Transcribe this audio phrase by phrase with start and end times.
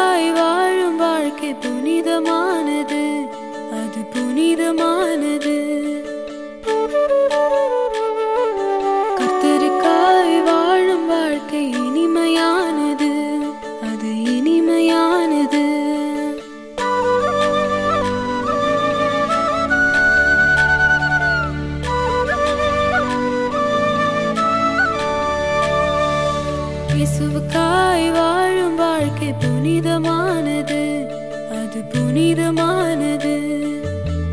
[0.00, 3.28] புனிதமாய் வாழும் வாழ்க்கை புனிதமானது.
[3.70, 5.59] அது புனிதமானது.
[31.80, 33.40] அது புனிதமானது.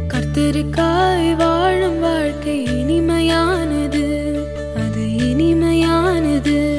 [0.07, 4.33] கர்த்தருக்காய் வாழும் வாழ்க்கை இனிமையானது.
[4.75, 6.77] அது இனிமையானது.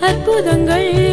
[0.00, 1.07] அற்புதங்கள்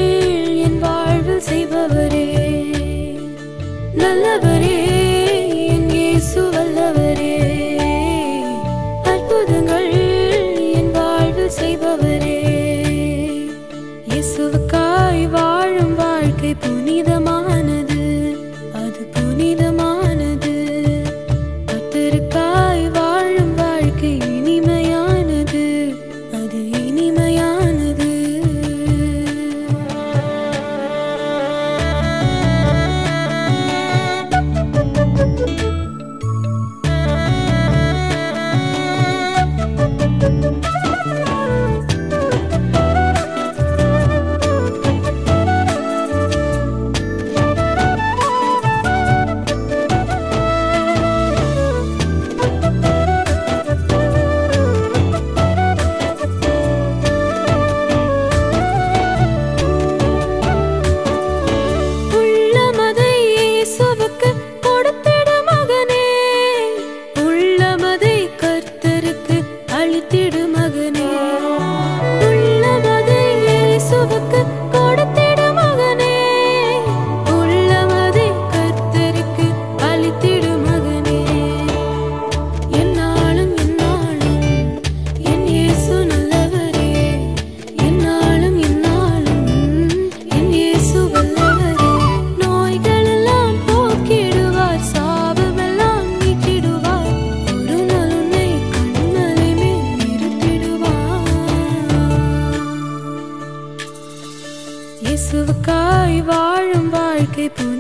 [107.36, 107.75] que pude.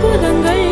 [0.00, 0.67] 孤单的人